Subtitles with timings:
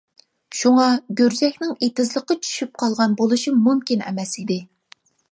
[0.59, 0.85] شۇڭا
[1.17, 4.57] گۈرجەكنىڭ ئېتىزلىققا چۈشۈپ قالغان بولۇشى مۇمكىن ئەمەس ئىدى.